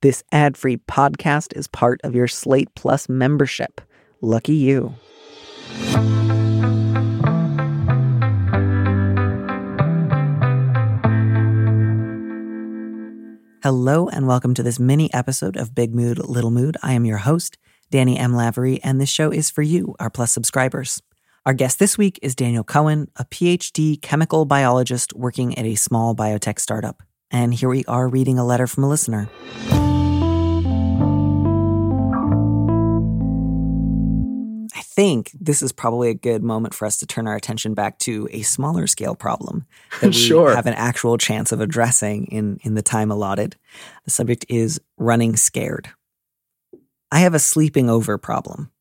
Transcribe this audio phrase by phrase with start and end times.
[0.00, 3.80] This ad free podcast is part of your Slate Plus membership.
[4.20, 4.94] Lucky you.
[13.64, 16.76] Hello, and welcome to this mini episode of Big Mood, Little Mood.
[16.80, 17.58] I am your host,
[17.90, 18.36] Danny M.
[18.36, 21.02] Lavery, and this show is for you, our Plus subscribers.
[21.44, 26.14] Our guest this week is Daniel Cohen, a PhD chemical biologist working at a small
[26.14, 27.02] biotech startup.
[27.32, 29.28] And here we are reading a letter from a listener.
[34.98, 38.28] Think this is probably a good moment for us to turn our attention back to
[38.32, 39.64] a smaller scale problem
[40.00, 40.52] that we Sure.
[40.56, 43.54] have an actual chance of addressing in, in the time allotted.
[44.06, 45.90] The subject is running scared.
[47.12, 48.72] I have a sleeping over problem.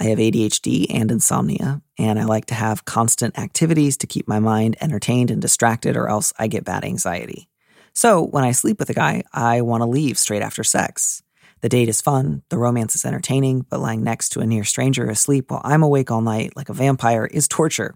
[0.00, 4.38] I have ADHD and insomnia, and I like to have constant activities to keep my
[4.38, 7.46] mind entertained and distracted, or else I get bad anxiety.
[7.92, 11.22] So when I sleep with a guy, I want to leave straight after sex.
[11.60, 15.08] The date is fun, the romance is entertaining, but lying next to a near stranger
[15.10, 17.94] asleep while I'm awake all night like a vampire is torture.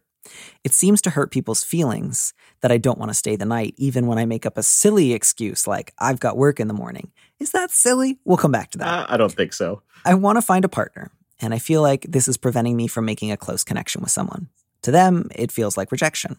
[0.64, 4.06] It seems to hurt people's feelings that I don't want to stay the night, even
[4.06, 7.12] when I make up a silly excuse like, I've got work in the morning.
[7.38, 8.18] Is that silly?
[8.24, 8.86] We'll come back to that.
[8.86, 9.82] Uh, I don't think so.
[10.04, 11.10] I want to find a partner,
[11.40, 14.48] and I feel like this is preventing me from making a close connection with someone.
[14.82, 16.36] To them, it feels like rejection.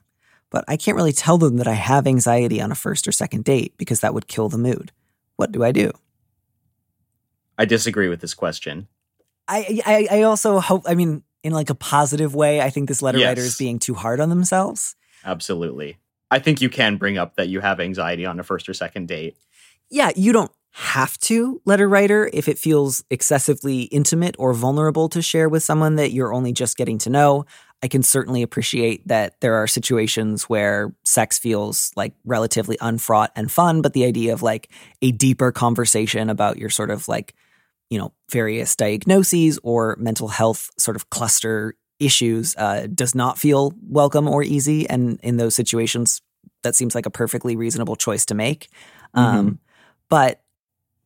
[0.49, 3.43] But I can't really tell them that I have anxiety on a first or second
[3.43, 4.91] date because that would kill the mood.
[5.35, 5.91] What do I do?
[7.63, 8.87] I disagree with this question.
[9.47, 10.83] I I, I also hope.
[10.85, 13.27] I mean, in like a positive way, I think this letter Yes.
[13.29, 14.95] writer is being too hard on themselves.
[15.25, 15.97] Absolutely.
[16.29, 19.07] I think you can bring up that you have anxiety on a first or second
[19.07, 19.37] date.
[19.89, 25.21] Yeah, you don't have to letter writer if it feels excessively intimate or vulnerable to
[25.21, 27.45] share with someone that you're only just getting to know.
[27.83, 33.51] I can certainly appreciate that there are situations where sex feels like relatively unfraught and
[33.51, 34.69] fun, but the idea of like
[35.01, 37.35] a deeper conversation about your sort of like,
[37.93, 43.73] you know, various diagnoses or mental health sort of cluster issues uh, does not feel
[43.87, 44.89] welcome or easy.
[44.89, 46.21] And in those situations,
[46.63, 48.69] that seems like a perfectly reasonable choice to make.
[49.13, 49.59] Um,
[50.09, 50.41] but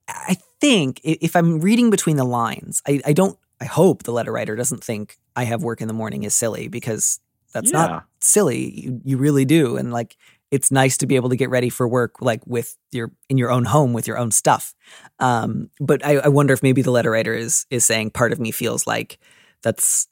[0.07, 4.31] I think if I'm reading between the lines, I, I don't, I hope the letter
[4.31, 7.19] writer doesn't think I have work in the morning is silly because
[7.53, 7.79] that's Yeah.
[7.79, 8.79] not silly.
[8.79, 9.75] You, you really do.
[9.75, 10.15] And like,
[10.51, 13.51] it's nice to be able to get ready for work, like with your, in your
[13.51, 14.73] own home with your own stuff.
[15.19, 18.39] Um, but I, I wonder if maybe the letter writer is, is saying part of
[18.39, 19.19] me feels like
[19.61, 20.07] that's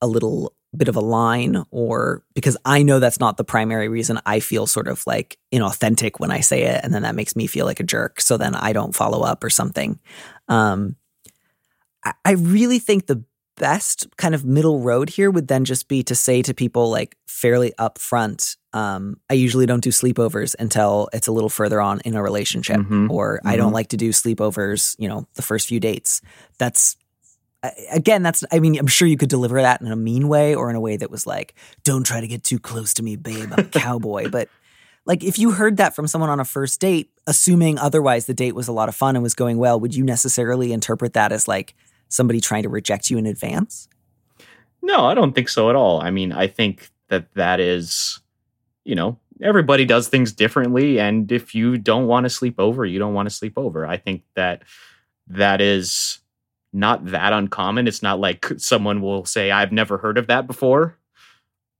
[0.00, 4.20] a little bit of a line or because I know that's not the primary reason
[4.26, 7.46] I feel sort of like inauthentic when I say it and then that makes me
[7.46, 9.98] feel like a jerk so then I don't follow up or something.
[10.46, 10.96] Um
[12.04, 13.24] I, I really think the
[13.58, 17.16] best kind of middle road here would then just be to say to people like
[17.26, 22.14] fairly upfront um I usually don't do sleepovers until it's a little further on in
[22.14, 23.10] a relationship Mhm.
[23.10, 23.74] or I don't Mhm.
[23.74, 26.20] like to do sleepovers, you know, the first few dates.
[26.58, 26.96] That's
[27.90, 30.70] again, that's, I mean, I'm sure you could deliver that in a mean way or
[30.70, 33.50] in a way that was like, don't try to get too close to me, babe.
[33.52, 34.30] I'm a cowboy.
[34.30, 34.48] But
[35.06, 38.54] like, if you heard that from someone on a first date, assuming otherwise the date
[38.54, 41.48] was a lot of fun and was going well, would you necessarily interpret that as
[41.48, 41.74] like
[42.08, 43.88] somebody trying to reject you in advance?
[44.82, 46.00] No, I don't think so at all.
[46.00, 48.20] I mean, I think that that is,
[48.84, 50.98] you know, everybody does things differently.
[50.98, 53.86] And if you don't want to sleep over, you don't want to sleep over.
[53.86, 54.62] I think that
[55.28, 56.18] that is
[56.72, 57.88] not that uncommon.
[57.88, 60.96] It's not like someone will say, I've never heard of that before.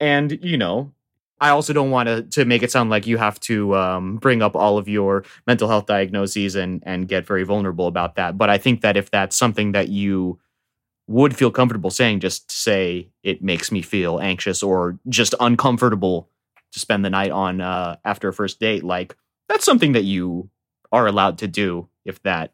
[0.00, 0.92] And, you know,
[1.40, 4.42] I also don't want to to make it sound like you have to um, bring
[4.42, 8.36] up all of your mental health diagnoses and and get very vulnerable about that.
[8.36, 10.38] But I think that if that's something that you
[11.06, 16.28] would feel comfortable saying, just say it makes me feel anxious or just uncomfortable
[16.72, 19.16] to spend the night on uh, after a first date, like
[19.48, 20.50] that's something that you
[20.92, 22.52] are allowed to do if that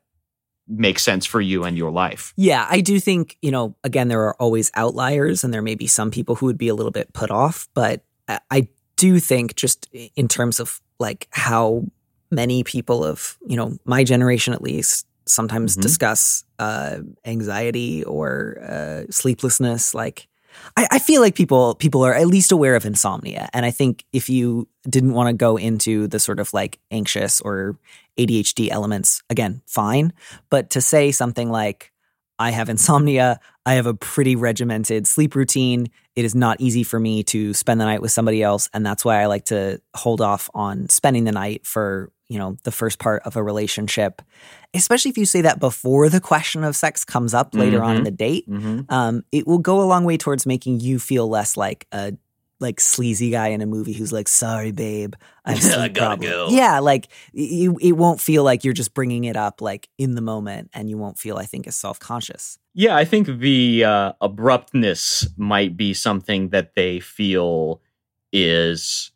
[0.66, 2.32] makes sense for you and your life.
[2.36, 5.86] Yeah, I do think, you know, again, there are always outliers and there may be
[5.86, 9.88] some people who would be a little bit put off, but I- do think just
[10.14, 11.84] in terms of like how
[12.30, 15.82] many people of, you know, my generation at least sometimes Mhm.
[15.82, 20.28] discuss uh anxiety or uh sleeplessness like
[20.76, 23.48] I, I feel like people people are at least aware of insomnia.
[23.52, 27.40] And I think if you didn't want to go into the sort of like anxious
[27.40, 27.76] or
[28.16, 30.12] ADHD elements, again, fine.
[30.50, 31.90] But to say something like,
[32.38, 35.86] I have insomnia, I have a pretty regimented sleep routine.
[36.16, 38.68] It is not easy for me to spend the night with somebody else.
[38.74, 42.56] And that's why I like to hold off on spending the night for, you know,
[42.64, 44.20] the first part of a relationship.
[44.74, 48.02] Especially if you say that before the question of sex comes up later on in
[48.02, 48.04] Mhm.
[48.04, 48.80] the date Mm-hmm.
[48.92, 52.14] um, it will go a long way towards making you feel less like a
[52.60, 55.14] like sleazy guy in a movie who's like, "Sorry, babe,
[55.44, 56.48] I've I gotta problem." go.
[56.50, 60.20] Yeah, like you, it won't feel like you're just bringing it up like in the
[60.20, 62.58] moment, and you won't feel, I think, as self conscious.
[62.74, 67.80] Yeah, I think the uh, abruptness might be something that they feel
[68.32, 69.10] is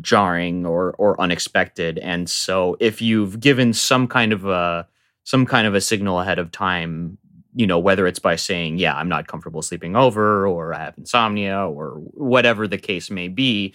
[0.00, 4.88] jarring or or unexpected, and so if you've given some kind of a
[5.24, 7.18] some kind of a signal ahead of time,
[7.54, 10.98] you know, whether it's by saying, "Yeah, I'm not comfortable sleeping over," or "I have
[10.98, 13.74] insomnia," or whatever the case may be,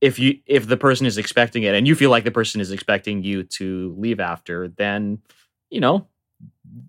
[0.00, 2.72] if you if the person is expecting it and you feel like the person is
[2.72, 5.18] expecting you to leave after, then
[5.70, 6.06] you know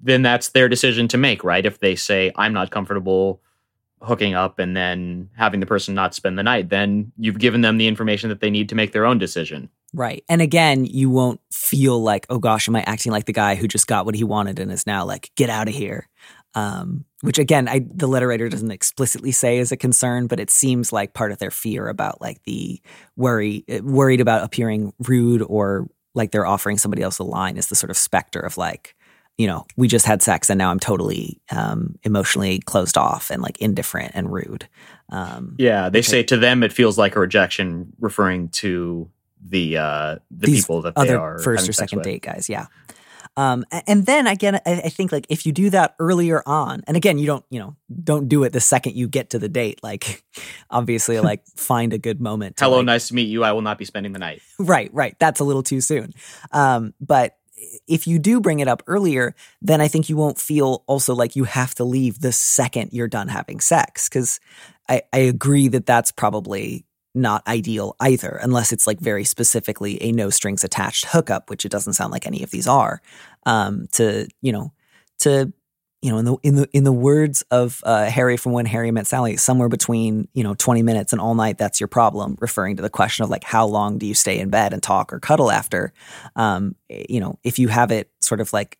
[0.01, 1.65] then that's their decision to make, right?
[1.65, 3.42] If they say, I'm not comfortable
[4.01, 7.77] hooking up and then having the person not spend the night, then you've given them
[7.77, 9.69] the information that they need to make their own decision.
[9.93, 10.23] Right.
[10.29, 13.67] And again, you won't feel like, oh gosh, am I acting like the guy who
[13.67, 16.07] just got what he wanted and is now like, get out of here?
[16.53, 20.49] Um, which again, I, the letter writer doesn't explicitly say is a concern, but it
[20.49, 22.81] seems like part of their fear about like the
[23.15, 27.67] worry, uh, worried about appearing rude or like they're offering somebody else a line is
[27.67, 28.95] the sort of specter of like,
[29.38, 33.41] you know, we just had sex and now I'm totally um, emotionally closed off and
[33.41, 34.67] like indifferent and rude.
[35.09, 39.09] Um, Yeah, they say to them it feels like a rejection, referring to
[39.43, 42.05] the uh, the These people that they other are first or second with.
[42.05, 42.67] date guys yeah
[43.38, 46.97] um and then again I, I think like if you do that earlier on and
[46.97, 49.79] again you don't you know don't do it the second you get to the date
[49.81, 50.23] like
[50.69, 53.43] obviously like find a good moment to, Hello, like- nice to meet you.
[53.43, 54.41] I will not be spending the night.
[54.59, 56.13] right right that's a little too soon
[56.51, 57.38] um but
[57.88, 61.35] if you do bring it up earlier then i think you won't feel also like
[61.35, 64.39] you have to leave the second you're done having sex because
[64.89, 70.11] I, I agree that that's probably not ideal either unless it's like very specifically a
[70.11, 73.01] no strings attached hookup which it doesn't sound like any of these are
[73.45, 74.71] um to you know
[75.19, 75.51] to
[76.01, 78.91] you know in the in the in the words of uh, Harry from when Harry
[78.91, 82.75] met Sally somewhere between you know 20 minutes and all night that's your problem referring
[82.77, 85.19] to the question of like how long do you stay in bed and talk or
[85.19, 85.93] cuddle after?
[86.35, 88.77] Um you know if you have it sort of like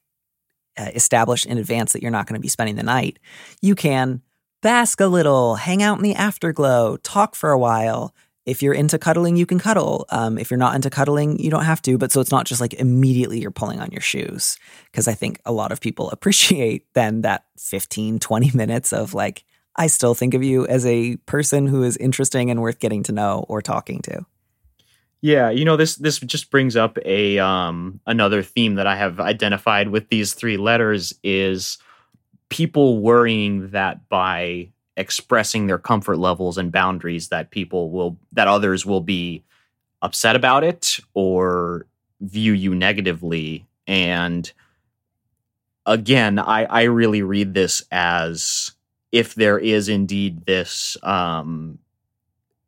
[0.78, 3.20] uh, established in advance that you're not going to be spending the night
[3.62, 4.22] you can
[4.62, 8.14] bask a little hang out in the afterglow talk for a while.
[8.46, 10.06] If you're into cuddling you can cuddle.
[10.10, 12.62] Um, if you're not into cuddling you don't have to but so it's not just
[12.62, 16.86] like immediately you're pulling on your shoes because i think a lot of people appreciate
[16.94, 19.44] then that 15 20 minutes of like
[19.76, 23.12] i still think of you as a person who is interesting and worth getting to
[23.12, 24.26] know or talking to.
[25.22, 29.20] Yeah, you know this this just brings up a um another theme that I have
[29.20, 31.78] identified with these three letters is
[32.52, 38.86] people worrying that by expressing their comfort levels and boundaries that people will that others
[38.86, 39.42] will be
[40.02, 41.88] upset about it or
[42.20, 43.66] view you negatively.
[43.88, 44.52] And
[45.86, 48.74] again I I really read this as
[49.12, 51.80] if there is indeed this um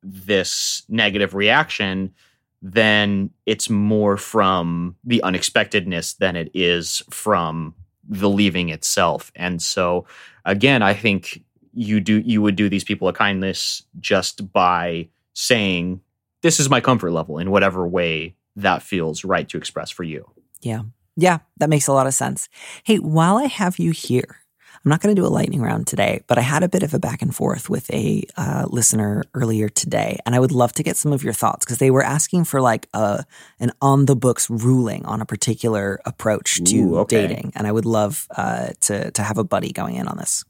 [0.02, 2.14] this negative reaction
[2.62, 7.76] then it's more from the unexpectedness than it is from
[8.08, 9.32] the leaving itself.
[9.36, 10.06] And so
[10.46, 16.02] again, I think you do you would do these people a kindness just by saying
[16.42, 20.30] this is my comfort level in whatever way that feels right to express for you.
[20.62, 20.84] Yeah,
[21.16, 22.50] Yeah, that makes a lot of sense.
[22.84, 24.43] Hey, while I have you here,
[24.86, 26.94] I'm not going to do a lightning round today, but I had a bit of
[26.94, 30.84] a back and forth with a uh, listener earlier today, and I would love to
[30.84, 33.24] get some of your thoughts because they were asking for like a
[33.62, 37.26] an on the books ruling on a particular approach to Ooh, okay.
[37.28, 40.44] dating, and I would love uh, to to have a buddy going in on this.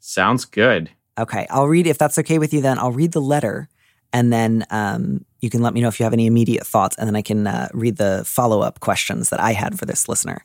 [0.00, 0.90] Sounds good.
[1.18, 2.60] Okay, I'll read if that's okay with you.
[2.60, 3.70] Then I'll read the letter,
[4.12, 7.08] and then um, you can let me know if you have any immediate thoughts, and
[7.08, 10.44] then I can uh, read the follow up questions that I had for this listener.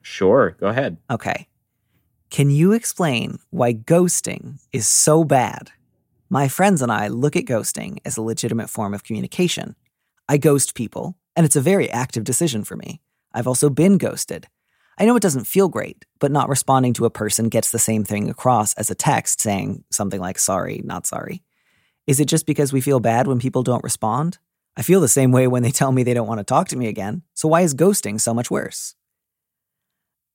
[0.00, 0.96] Sure, go ahead.
[1.10, 1.48] Okay.
[2.32, 5.70] Can you explain why ghosting is so bad?
[6.30, 9.76] My friends and I look at ghosting as a legitimate form of communication.
[10.30, 13.02] I ghost people, and it's a very active decision for me.
[13.34, 14.48] I've also been ghosted.
[14.98, 18.02] I know it doesn't feel great, but not responding to a person gets the same
[18.02, 21.42] thing across as a text saying something like sorry, not sorry.
[22.06, 24.38] Is it just because we feel bad when people don't respond?
[24.74, 26.78] I feel the same way when they tell me they don't want to talk to
[26.78, 27.24] me again.
[27.34, 28.94] So why is ghosting so much worse?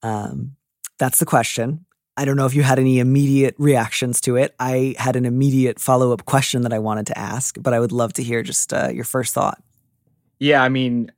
[0.04, 0.58] Um,
[1.00, 1.87] that's the question.
[2.18, 4.56] I don't know if you had any immediate reactions to it.
[4.60, 7.92] I had an immediate follow up question that I wanted to ask, but I would
[7.92, 9.62] love to hear just uh, your first thought.
[10.40, 11.12] Yeah, I mean,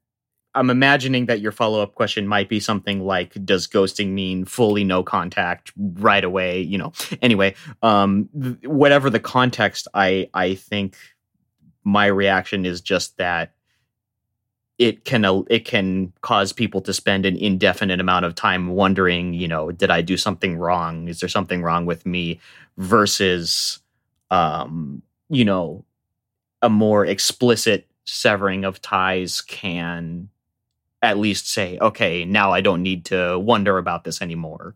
[0.54, 4.84] I'm imagining that your follow up question might be something like, "Does ghosting mean fully
[4.84, 6.94] no contact right away?" You know.
[7.22, 10.98] Anyway, um, th- whatever the context, I I think
[11.84, 13.54] my reaction is just that
[14.80, 19.34] it can uh, it can cause people to spend an indefinite amount of time wondering,
[19.34, 21.10] you know, did I do something wrong?
[21.10, 22.40] Is there something wrong with me?
[22.78, 23.80] Versus,
[24.32, 25.84] um, you know,
[26.62, 30.30] a more explicit severing of ties can
[31.02, 34.76] at least say, okay, now I don't need to wonder about this anymore.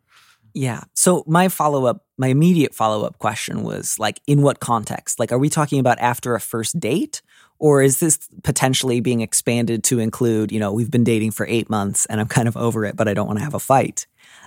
[0.53, 0.83] Yeah.
[0.93, 5.19] So my follow up, my immediate follow up question was like, in what context?
[5.19, 7.21] Like, are we talking about after a first date?
[7.59, 11.69] Or is this potentially being expanded to include, you know, we've been dating for eight
[11.69, 14.05] months and I'm kind of over it, but I don't want to have a fight?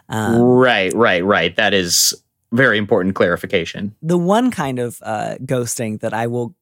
[0.09, 1.57] Um, right, right, right.
[1.57, 2.15] That is
[2.53, 3.95] very important clarification.
[4.03, 6.55] The one kind of uh, ghosting that I will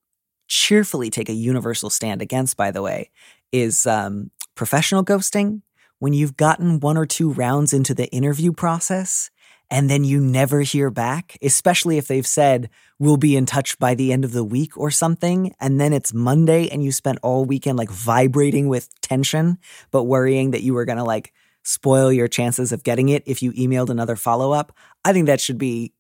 [0.47, 3.11] cheerfully take a universal stand against, by the way,
[3.53, 5.63] is um, professional ghosting.
[5.99, 9.31] When you've gotten one or two rounds into the interview process
[9.71, 13.95] and then you never hear back, especially if they've said, we'll be in touch by
[13.95, 15.55] the end of the week or something.
[15.61, 19.59] And then it's Monday and you spent all weekend like vibrating with tension,
[19.91, 23.43] but worrying that you were going to like spoil your chances of getting it if
[23.43, 24.77] you emailed another follow up.
[25.05, 25.93] I think that should be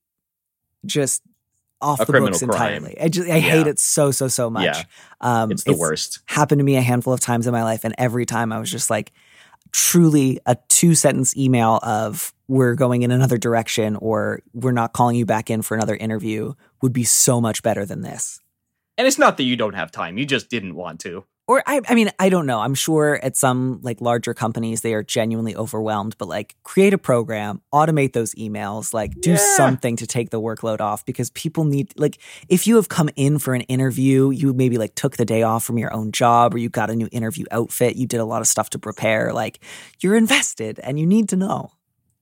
[0.85, 1.23] just
[1.80, 2.50] off a the books crime.
[2.50, 3.00] entirely.
[3.00, 3.40] I just I yeah.
[3.40, 4.64] hate it so so so much.
[4.64, 4.83] Yeah.
[5.21, 6.21] Um, it's the it's worst.
[6.26, 8.71] Happened to me a handful of times in my life, and every time I was
[8.71, 9.12] just like,
[9.73, 15.16] truly a two sentence email of we're going in another direction or we're not calling
[15.16, 18.40] you back in for another interview would be so much better than this.
[18.96, 21.82] And it's not that you don't have time; you just didn't want to or I,
[21.88, 22.60] I mean, I don't know.
[22.60, 26.98] I'm sure at some like larger companies they are genuinely overwhelmed, but like create a
[26.98, 29.56] program, automate those emails, like do yeah.
[29.56, 33.38] something to take the workload off because people need like if you have come in
[33.38, 36.58] for an interview, you maybe like took the day off from your own job or
[36.58, 39.60] you got a new interview outfit, you did a lot of stuff to prepare, like
[40.00, 41.72] you're invested and you need to know.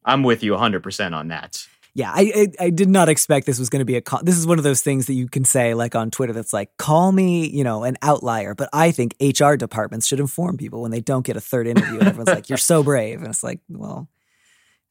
[0.05, 3.69] I'm with you 100% on that yeah, I, I, I did not expect this was
[3.69, 4.01] going to be a.
[4.01, 4.21] Call.
[4.23, 6.33] This is one of those things that you can say like on Twitter.
[6.33, 8.55] That's like, call me, you know, an outlier.
[8.55, 11.99] But I think HR departments should inform people when they don't get a third interview.
[11.99, 14.09] And everyone's like, you're so brave, and it's like, well,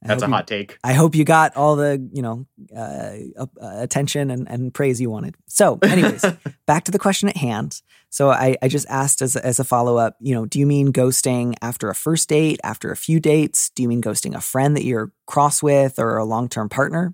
[0.04, 0.80] I That's a you, hot take.
[0.84, 5.12] I hope you got all the you know uh, uh, attention and, and praise you
[5.12, 5.36] wanted.
[5.48, 6.26] So, anyways,
[6.66, 7.82] back to the question at hand.
[8.10, 10.18] So, I, I just asked as as a follow up.
[10.20, 13.70] You know, do you mean ghosting after a first date, after a few dates?
[13.70, 17.14] Do you mean ghosting a friend that you're cross with or a long term partner?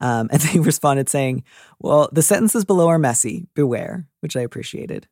[0.00, 1.44] Um, and they responded saying,
[1.80, 3.46] "Well, the sentences below are messy.
[3.54, 5.06] Beware," which I appreciated.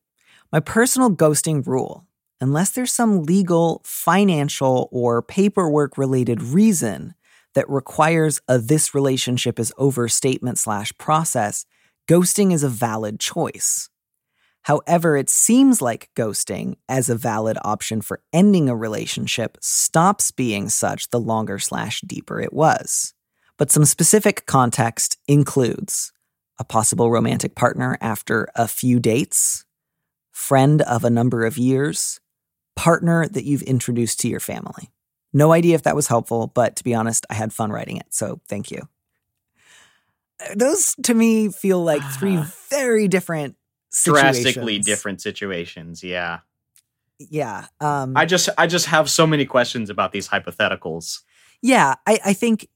[0.50, 2.06] My personal ghosting rule
[2.44, 7.14] unless there's some legal, financial, or paperwork related reason
[7.54, 11.64] that requires a this relationship is over statement slash process,
[12.06, 13.88] ghosting is a valid choice.
[14.60, 20.68] However, it seems like ghosting as a valid option for ending a relationship stops being
[20.68, 23.14] such the longer slash deeper it was.
[23.56, 26.12] But some specific context includes
[26.58, 29.64] a possible romantic partner after a few dates,
[30.30, 32.20] friend of a number of years,
[32.76, 34.90] partner that you've introduced to your family.
[35.32, 38.06] No idea if that was helpful, but to be honest, I had fun writing it.
[38.10, 38.88] So thank you.
[40.54, 43.56] Those to me feel like three very different
[43.92, 46.02] drastically different situations.
[46.02, 46.40] Yeah.
[47.18, 47.66] Yeah.
[47.80, 51.20] Um, I just I just have so many questions about these hypotheticals.
[51.62, 52.68] Yeah, I, I think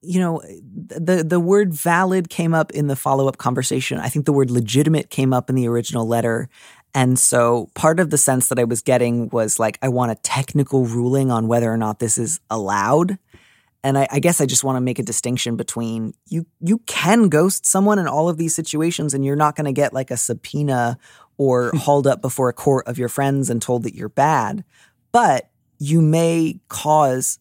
[0.00, 3.98] you know the the word valid came up in the follow up conversation.
[3.98, 6.48] I think the word legitimate came up in the original letter,
[6.94, 10.16] and so part of the sense that I was getting was like, I want a
[10.16, 13.18] technical ruling on whether or not this is allowed.
[13.82, 17.28] And I, I guess I just want to make a distinction between you you can
[17.28, 20.16] ghost someone in all of these situations and you're not going to get like a
[20.16, 20.98] subpoena
[21.38, 24.62] or hauled up before a court of your friends and told that you're bad.
[25.10, 27.38] But you may cause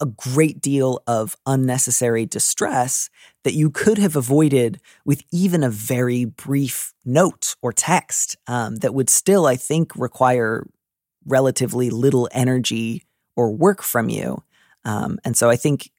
[0.00, 3.10] a great deal of unnecessary distress
[3.44, 8.94] that you could have avoided with even a very brief note or text um, that
[8.94, 10.66] would still, I think, require
[11.24, 13.04] relatively little energy
[13.36, 14.42] or work from you.
[14.84, 15.90] Um, and so I think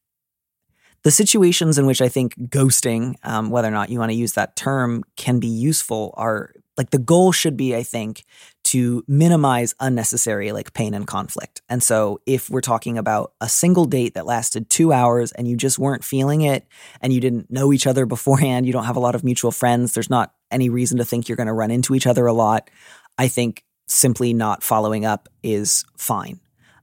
[1.03, 4.33] the situations in which I think ghosting, um, whether or not you want to use
[4.33, 8.25] that term, can be useful are like the goal should be, I think,
[8.63, 11.61] to minimize unnecessary like pain and conflict.
[11.69, 15.55] And so if we're talking about a single date that lasted two hours and you
[15.55, 16.65] just weren't feeling it
[16.99, 19.93] and you didn't know each other beforehand, you don't have a lot of mutual friends,
[19.93, 22.71] there's not any reason to think you're going to run into each other a lot.
[23.15, 26.39] I think simply not following up is fine.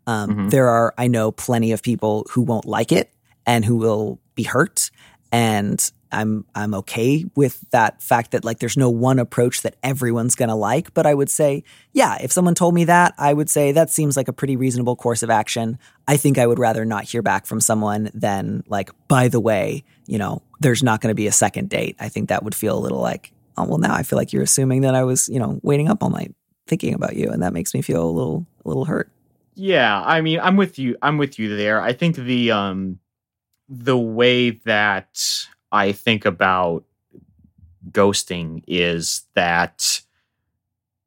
[0.06, 0.48] Um, mm-hmm.
[0.50, 3.12] There are, I know, plenty of people who won't like it
[3.46, 4.92] and who will be hurt.
[5.32, 10.34] And I'm I'm okay with that fact that like there's no one approach that everyone's
[10.34, 13.50] going to like, but I would say, yeah, if someone told me that, I would
[13.50, 15.78] say that seems like a pretty reasonable course of action.
[16.06, 19.84] I think I would rather not hear back from someone than like by the way,
[20.06, 21.96] you know, there's not going to be a second date.
[22.00, 24.42] I think that would feel a little like, oh, well now I feel like you're
[24.42, 26.34] assuming that I was, you know, waiting up all night
[26.66, 29.10] thinking about you and that makes me feel a little a little hurt.
[29.54, 30.96] Yeah, I mean, I'm with you.
[31.02, 31.80] I'm with you there.
[31.80, 33.00] I think the um
[33.68, 35.20] the way that
[35.70, 36.84] I think about
[37.90, 40.00] ghosting is that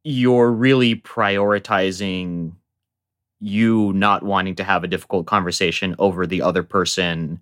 [0.03, 2.53] you're really prioritizing
[3.39, 7.39] you not wanting to have a difficult conversation over the other person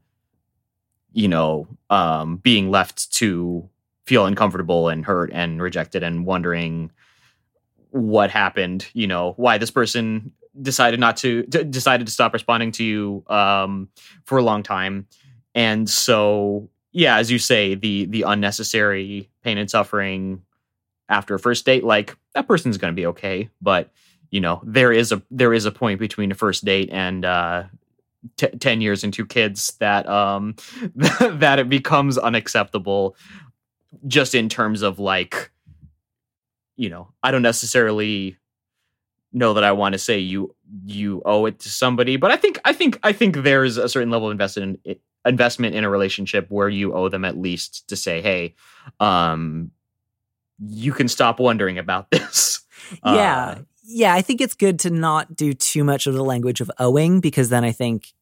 [1.14, 3.68] you know um being left to
[4.06, 6.92] feel uncomfortable and hurt and rejected and wondering
[7.92, 12.72] what happened you know why this person decided not to d- decided to stop responding
[12.72, 13.90] to you um
[14.26, 15.08] for a long time.
[15.56, 20.42] And so yeah as you say the the unnecessary pain and suffering
[21.08, 23.92] after a first date like that person's going to be okay but
[24.32, 27.64] you know there is a there is a point between a first date and uh
[28.38, 30.56] t- 10 years and two kids that um
[30.96, 33.16] that it becomes unacceptable
[34.08, 35.52] just in terms of like
[36.76, 38.38] you know i don't necessarily
[39.32, 40.56] know that i want to say you
[40.86, 44.10] you owe it to somebody but i think i think i think there's a certain
[44.10, 47.96] level of investment in investment in a relationship where you owe them at least to
[47.96, 48.56] say hey
[49.00, 49.72] um
[50.60, 52.62] you can stop wondering about this.
[53.06, 54.14] Yeah Uh, yeah.
[54.14, 57.50] I think it's good to not do too much of the language of owing because
[57.50, 58.14] then i think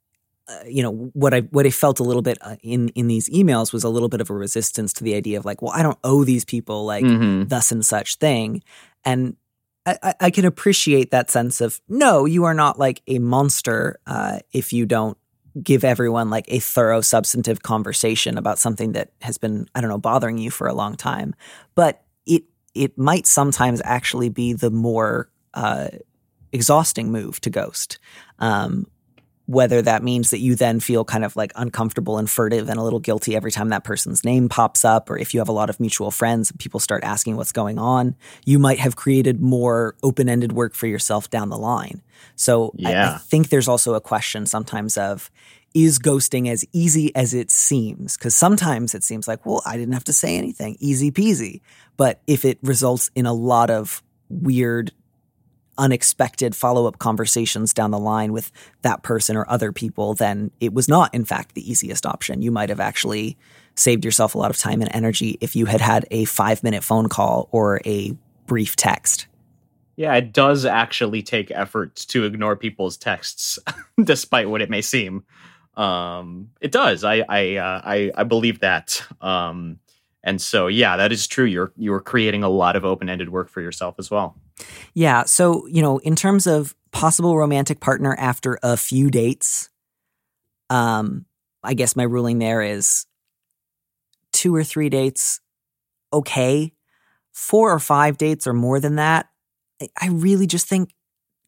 [0.47, 3.29] uh, you know what i what i felt a little bit uh, in in these
[3.29, 5.83] emails was a little bit of a resistance to the idea of like well i
[5.83, 7.47] don't owe these people like mhm.
[7.49, 8.63] thus and such thing.
[9.03, 9.35] And
[9.85, 13.99] I, I- I can appreciate that sense of no you are not like a monster
[14.07, 15.17] uh, if you don't
[15.63, 19.97] give everyone like a thorough substantive conversation about something that has been i don't know
[19.97, 21.35] bothering you for a long time.
[21.75, 25.89] But it it might sometimes actually be the more uh,
[26.51, 27.99] exhausting move to ghost.
[28.39, 28.87] Um,
[29.47, 32.83] whether that means that you then feel kind of like uncomfortable and furtive and a
[32.83, 35.69] little guilty every time that person's name pops up, or if you have a lot
[35.69, 39.95] of mutual friends and people start asking what's going on, you might have created more
[40.03, 42.01] open ended work for yourself down the line.
[42.35, 45.31] So I- I, think there's also a question sometimes of,
[45.73, 48.17] is ghosting as easy as it seems?
[48.17, 51.61] Because sometimes it seems like, well, I didn't have to say anything, easy peasy.
[51.97, 54.91] But if it results in a lot of weird
[55.77, 60.73] unexpected follow up conversations down the line with that person or other people, then it
[60.73, 62.41] was not, in fact, the easiest option.
[62.41, 63.37] You might have actually
[63.75, 66.83] saved yourself a lot of time and energy if you had had a five minute
[66.83, 69.27] phone call or a brief text.
[69.95, 73.57] Yeah, it does actually take effort to ignore people's texts,
[74.03, 75.23] despite what it may seem.
[75.75, 77.03] Um, it does.
[77.03, 79.03] I I uh, I, I believe that.
[79.21, 79.79] Um,
[80.23, 81.45] and so, yeah, that is true.
[81.45, 84.35] You're you're creating a lot of open ended work for yourself as well.
[84.93, 85.23] Yeah.
[85.25, 89.69] So, you know, in terms of possible romantic partner after a few dates,
[90.69, 91.25] um,
[91.63, 93.05] I guess my ruling there is
[94.33, 95.39] two or three dates,
[96.13, 96.73] okay.
[97.33, 99.27] Four or five dates or more than that,
[100.01, 100.91] I- really just think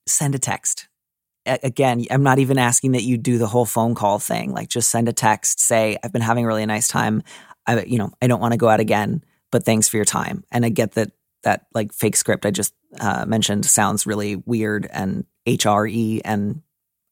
[0.08, 0.88] send a text.
[1.48, 4.54] A- Again, I'm not even asking that you do the whole phone call thing.
[4.54, 5.60] Like, just send a text.
[5.62, 7.24] Say, "I've been having a really nice time.
[7.68, 10.44] I, you know, I don't want to go out again, but thanks for your time."
[10.52, 11.12] And I get that
[11.44, 16.62] that like fake script I just uh, mentioned sounds really weird and HRE, and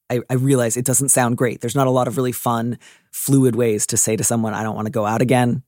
[0.10, 1.62] I, I realize it doesn't sound great.
[1.62, 2.78] There's not a lot of really fun,
[3.12, 5.63] fluid ways to say to someone, "I don't want to go out again."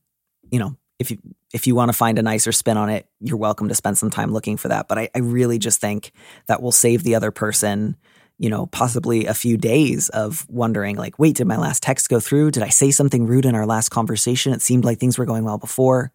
[0.51, 1.17] You know, if you
[1.53, 4.09] if you want to find a nicer spin on it, you're welcome to spend some
[4.09, 4.87] time looking for that.
[4.87, 6.11] But I, I really just think
[6.47, 7.95] that will save the other person,
[8.37, 12.19] you know, possibly a few days of wondering, like, wait, did my last text go
[12.19, 12.51] through?
[12.51, 14.53] Did I say something rude in our last conversation?
[14.53, 16.11] It seemed like things were going well before.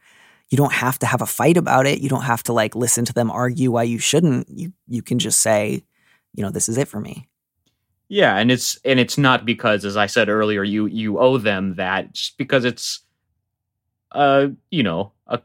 [0.51, 2.01] You don't have to have a fight about it.
[2.01, 4.49] You don't have to like listen to them argue why you shouldn't.
[4.49, 5.83] You you can just say,
[6.35, 7.29] you know, this is it for me.
[8.09, 11.75] Yeah, and it's and it's not because, as I said earlier, you you owe them
[11.77, 12.13] that.
[12.13, 13.01] Just because it's,
[14.13, 15.41] uh, you know, a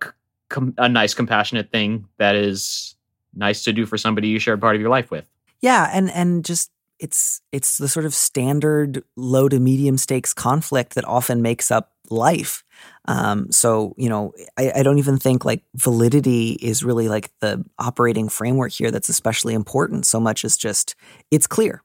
[0.50, 2.96] com- a nice, compassionate thing that is
[3.34, 5.26] nice to do for somebody you shared part of your life with.
[5.62, 10.96] Yeah, and and just it's it's the sort of standard low to medium stakes conflict
[10.96, 12.64] that often makes up life.
[13.06, 17.64] Um, so you know, I, I don't even think like validity is really like the
[17.78, 20.06] operating framework here that's especially important.
[20.06, 20.96] So much as just
[21.32, 21.84] it's clear,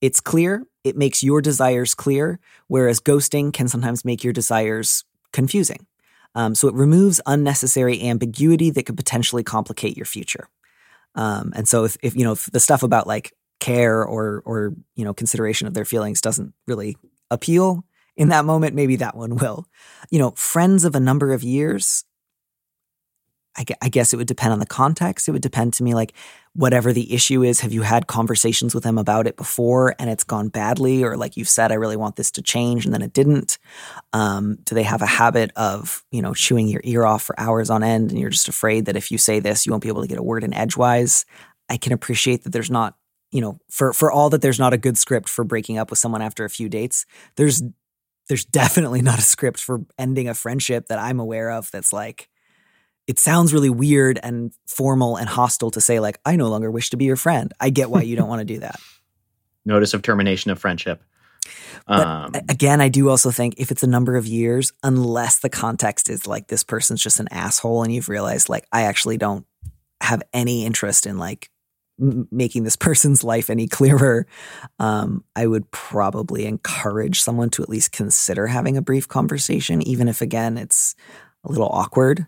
[0.00, 0.64] it's clear.
[0.82, 5.86] It makes your desires clear, whereas ghosting can sometimes make your desires confusing.
[6.34, 10.48] Um, so it removes unnecessary ambiguity that could potentially complicate your future.
[11.14, 13.32] Um, and so if, if you know if the stuff about like
[13.64, 16.96] care or or you know consideration of their feelings doesn't really
[17.30, 17.84] appeal
[18.16, 19.66] in that moment, maybe that one will.
[20.10, 22.04] You know, friends of a number of years.
[23.56, 25.28] I, I guess it would depend on the context.
[25.28, 26.12] It would depend to me, like
[26.54, 27.60] whatever the issue is.
[27.60, 31.36] Have you had conversations with them about it before and it's gone badly, or like
[31.36, 33.58] you've said, I really want this to change and then it didn't?
[34.12, 37.70] Um, do they have a habit of you know chewing your ear off for hours
[37.70, 40.02] on end, and you're just afraid that if you say this, you won't be able
[40.02, 41.24] to get a word in edgewise?
[41.68, 42.96] I can appreciate that there's not
[43.34, 45.98] you know for for all that there's not a good script for breaking up with
[45.98, 47.04] someone after a few dates.
[47.34, 47.62] There's
[48.28, 52.28] there's definitely not a script for ending a friendship that I'm aware of that's like
[53.06, 56.90] it sounds really weird and formal and hostile to say like I no longer wish
[56.90, 57.52] to be your friend.
[57.60, 58.80] I get why you don't want to do that.
[59.66, 61.02] Notice of termination of friendship.
[61.86, 65.50] But um, again, I do also think if it's a number of years, unless the
[65.50, 69.44] context is like this person's just an asshole and you've realized like I actually don't
[70.00, 71.50] have any interest in like
[71.98, 74.26] making this person's life any clearer,
[74.78, 80.08] um, I would probably encourage someone to at least consider having a brief conversation, even
[80.08, 80.94] if again it's
[81.44, 82.26] a little awkward.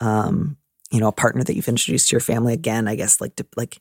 [0.00, 0.56] Um,
[0.90, 3.46] you know, a partner that you've introduced to your family again, I guess like to,
[3.56, 3.80] like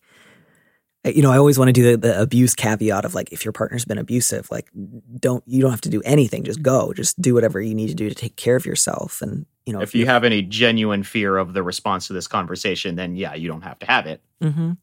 [1.05, 3.51] you know, I always want to do the, the, abuse caveat of like, if your
[3.51, 4.69] partner's been abusive, like,
[5.19, 7.93] don't you don't have to do anything, just go, just do whatever you need to
[7.93, 9.21] do to take care of yourself.
[9.21, 12.27] And you know, if, if you have any genuine fear of the response to this
[12.27, 14.21] conversation, then yeah, you don't have to have it.
[14.41, 14.73] Mm-hmm.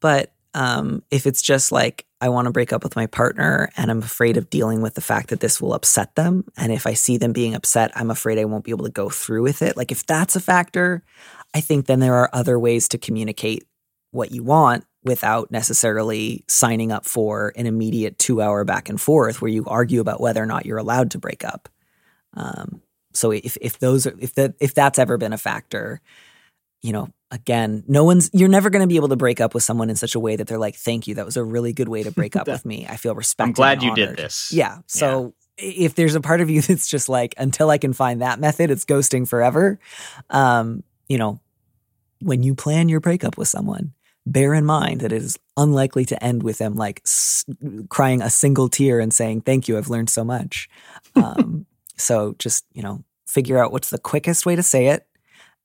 [0.00, 3.90] But um, if it's just like I want to break up with my partner and
[3.90, 6.94] I'm afraid of dealing with the fact that this will upset them, and if I
[6.94, 9.76] see them being upset, I'm afraid I won't be able to go through with it.
[9.76, 11.02] Like if that's a factor,
[11.52, 13.64] I think then there are other ways to communicate
[14.12, 19.42] what you want without necessarily signing up for an immediate two hour back and forth
[19.42, 21.68] where you argue about whether or not you're allowed to break up.
[22.34, 22.80] Um,
[23.12, 26.00] so if if those are, if that if that's ever been a factor,
[26.82, 29.62] you know, again, no one's you're never going to be able to break up with
[29.62, 31.88] someone in such a way that they're like, "Thank you, that was a really good
[31.88, 32.86] way to break up with me.
[32.88, 34.50] I feel respected." I'm glad you did this.
[34.52, 34.78] Yeah.
[34.86, 35.86] So yeah.
[35.86, 38.70] if there's a part of you that's just like, until I can find that method,
[38.70, 39.78] it's ghosting forever.
[40.30, 41.40] Um, you know,
[42.20, 43.92] when you plan your breakup with someone,
[44.26, 47.44] bear in mind that it is unlikely to end with them like s-
[47.88, 50.68] crying a single tear and saying, Thank you, I've learned so much.
[51.16, 55.06] Um, so just, you know, figure out what's the quickest way to say it.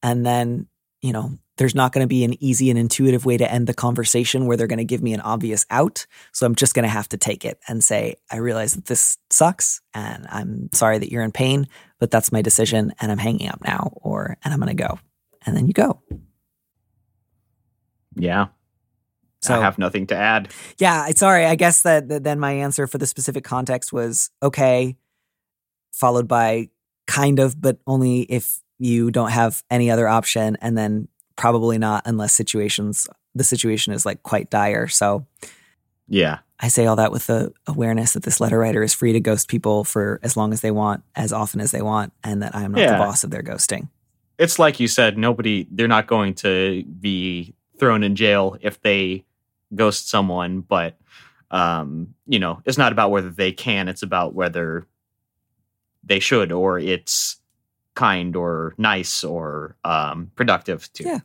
[0.03, 0.67] And then,
[1.01, 3.73] you know, there's not going to be an easy and intuitive way to end the
[3.73, 6.05] conversation where they're going to give me an obvious out.
[6.33, 9.17] So I'm just going to have to take it and say, I realize that this
[9.29, 11.67] sucks and I'm sorry that you're in pain,
[11.99, 14.99] but that's my decision and I'm hanging up now or, and I'm going to go.
[15.45, 16.01] And then you go.
[18.19, 18.47] Yeah.
[19.41, 20.49] So I have nothing to add.
[20.79, 21.45] Yeah, sorry.
[21.45, 24.97] I guess that, that then my answer for the specific context was okay,
[25.93, 26.69] followed by
[27.07, 32.03] kind of, but only if you don't have any other option, and then probably not
[32.05, 34.87] unless situations the situation is like quite dire.
[34.87, 35.25] So
[36.07, 36.39] yeah.
[36.59, 39.47] I say all that with the awareness that this letter writer is free to ghost
[39.47, 42.63] people for as long as they want, as often as they want, and that I
[42.63, 42.91] am not yeah.
[42.91, 43.87] the boss of their ghosting.
[44.37, 49.25] It's like you said, nobody, they're not going to be thrown in jail if they
[49.73, 50.97] ghost someone, but
[51.51, 54.85] um, you know, it's not about whether they can, it's about whether
[56.03, 57.37] they should or it's
[57.95, 61.03] kind or nice or um, productive to.
[61.03, 61.19] Yeah.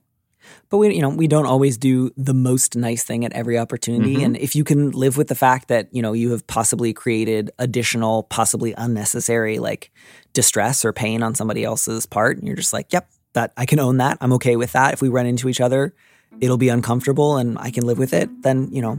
[0.69, 4.17] But we, you know, we don't always do the most nice thing at every opportunity.
[4.17, 4.25] Mm-hmm.
[4.25, 7.51] And if you can live with the fact that you know you have possibly created
[7.59, 9.91] additional, possibly unnecessary, like
[10.33, 13.79] distress or pain on somebody else's part, and you're just like, "Yep, that I can
[13.79, 14.19] own that.
[14.21, 15.95] I'm okay with that." If we run into each other,
[16.41, 18.99] it'll be uncomfortable and I can live with it, then, you know,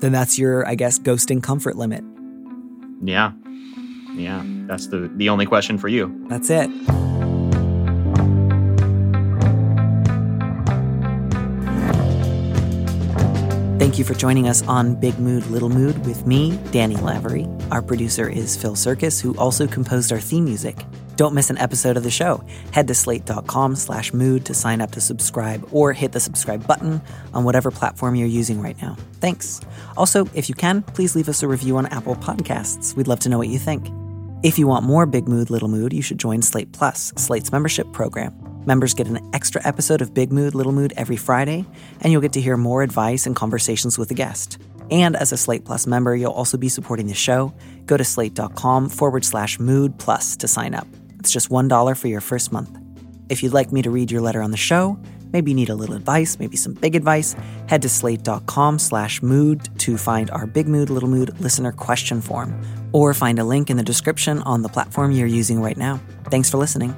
[0.00, 2.04] then that's your, I guess, ghosting comfort limit.
[3.02, 3.32] Yeah.
[4.14, 4.42] Yeah.
[4.66, 6.24] That's the, the only question for you.
[6.28, 6.70] That's it.
[13.78, 17.48] Thank you for joining us on Big Mood, Little Mood with me, Danny Lavery.
[17.70, 20.76] Our producer is Phil Surkis, who also composed our theme music.
[21.18, 22.44] Don't miss an episode of the show.
[22.70, 27.02] Head to slate.com slash mood to sign up to subscribe or hit the subscribe button
[27.34, 28.96] on whatever platform you're using right now.
[29.14, 29.60] Thanks.
[29.96, 32.94] Also, if you can, please leave us a review on Apple Podcasts.
[32.94, 33.88] We'd love to know what you think.
[34.44, 37.92] If you want more Big Mood, Little Mood, you should join Slate Plus, Slate's membership
[37.92, 38.32] program.
[38.64, 41.64] Members get an extra episode of Big Mood, Little Mood every Friday,
[42.00, 44.58] and you'll get to hear more advice and conversations with a guest.
[44.92, 47.52] And as a Slate Plus member, you'll also be supporting the show.
[47.86, 50.86] Go to slate.com forward slash mood plus to sign up.
[51.18, 52.76] It's just $1 for your first month.
[53.28, 54.98] If you'd like me to read your letter on the show,
[55.32, 59.68] maybe you need a little advice, maybe some big advice, head to slate.com slash mood
[59.80, 62.60] to find our Big Mood, Little Mood listener question form,
[62.92, 66.00] or find a link in the description on the platform you're using right now.
[66.30, 66.94] Thanks for listening.